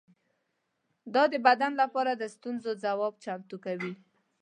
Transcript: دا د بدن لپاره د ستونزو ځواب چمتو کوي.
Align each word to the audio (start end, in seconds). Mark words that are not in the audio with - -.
دا 1.13 1.23
د 1.33 1.35
بدن 1.47 1.71
لپاره 1.81 2.11
د 2.15 2.23
ستونزو 2.35 2.71
ځواب 2.83 3.13
چمتو 3.23 3.57
کوي. 3.65 3.93